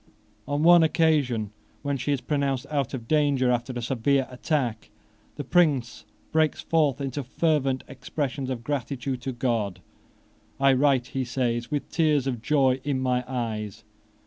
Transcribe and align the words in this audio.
On 0.47 0.63
one 0.63 0.81
occasion, 0.81 1.51
when 1.83 1.95
she 1.95 2.11
is 2.11 2.21
pronounced 2.21 2.65
out 2.71 2.95
of 2.95 3.07
danger 3.07 3.51
after 3.51 3.71
a 3.73 3.83
severe 3.83 4.27
attack, 4.31 4.89
the 5.35 5.43
Prince 5.43 6.05
breaks 6.31 6.59
forth 6.59 6.99
into 6.99 7.21
fervent 7.23 7.83
expressions 7.87 8.49
of 8.49 8.63
gratitude 8.63 9.21
to 9.21 9.31
God. 9.31 9.79
"I 10.59 10.73
write," 10.73 11.09
he 11.09 11.23
says, 11.23 11.69
"with 11.69 11.91
tears 11.91 12.25
of 12.25 12.41
joy 12.41 12.81
in 12.83 12.99
my 12.99 13.23
eyes." 13.27 13.83